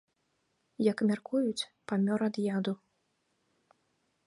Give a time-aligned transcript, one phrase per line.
[0.91, 2.73] Як мяркуюць, памёр ад яду.